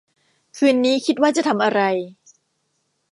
[0.57, 1.81] คืนนี้คิดว่าจะทำอะไร